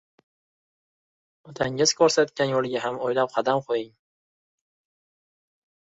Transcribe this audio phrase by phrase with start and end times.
[1.51, 3.95] •Otangiz ko‘rsatgan yo‘lga ham o‘ylab qadam qo‘ying.